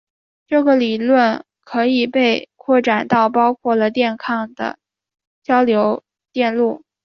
[0.47, 4.79] 这个理论可以被扩展到包括了电抗的
[5.43, 6.01] 交流
[6.33, 6.83] 电路。